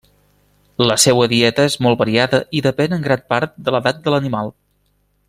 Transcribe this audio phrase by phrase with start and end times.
[0.91, 4.55] La seua dieta és molt variada i depèn en gran part de l'edat de l'animal.